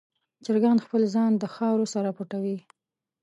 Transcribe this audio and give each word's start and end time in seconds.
چرګان 0.43 0.77
خپل 0.85 1.01
ځان 1.13 1.31
د 1.37 1.43
خاورو 1.55 1.85
سره 1.93 2.09
پټوي. 2.17 2.57